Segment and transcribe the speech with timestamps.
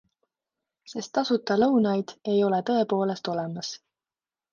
[0.93, 3.71] Sest tasuta lõunaid ei ole tõepoolest olemas.